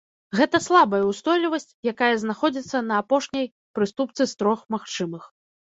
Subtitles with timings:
[0.37, 3.45] Гэта слабая ўстойлівасць, якая знаходзіцца на апошняй
[3.79, 5.33] прыступцы з трох магчымых.